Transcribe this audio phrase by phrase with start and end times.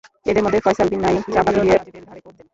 [0.25, 2.47] এঁদের মধ্যে ফয়সাল বিন নাইম চাপাতি দিয়ে রাজীবের ঘাড়ে কোপ দেন।